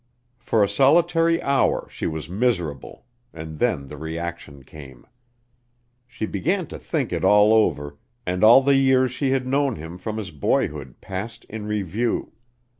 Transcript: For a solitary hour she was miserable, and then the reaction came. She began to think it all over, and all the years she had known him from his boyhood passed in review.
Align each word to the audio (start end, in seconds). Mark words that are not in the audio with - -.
For 0.39 0.63
a 0.63 0.67
solitary 0.67 1.39
hour 1.43 1.87
she 1.91 2.07
was 2.07 2.27
miserable, 2.27 3.05
and 3.35 3.59
then 3.59 3.87
the 3.87 3.97
reaction 3.97 4.63
came. 4.63 5.05
She 6.07 6.25
began 6.25 6.65
to 6.69 6.79
think 6.79 7.13
it 7.13 7.23
all 7.23 7.53
over, 7.53 7.99
and 8.25 8.43
all 8.43 8.63
the 8.63 8.77
years 8.77 9.11
she 9.11 9.29
had 9.29 9.45
known 9.45 9.75
him 9.75 9.99
from 9.99 10.17
his 10.17 10.31
boyhood 10.31 11.01
passed 11.01 11.45
in 11.49 11.67
review. 11.67 12.31